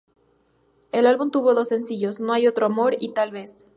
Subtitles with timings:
[0.91, 3.67] El álbum tuvo dos sencillos "No hay otro amor" y "Tal vez".